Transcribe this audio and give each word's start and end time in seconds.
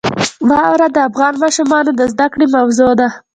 واوره 0.49 0.87
د 0.91 0.97
افغان 1.07 1.33
ماشومانو 1.43 1.91
د 1.95 2.01
زده 2.13 2.27
کړې 2.33 2.45
موضوع 2.55 2.91
ده. 2.99 3.07